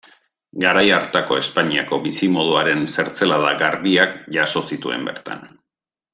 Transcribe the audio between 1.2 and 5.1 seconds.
Espainiako bizimoduaren zertzelada garbiak jaso zituen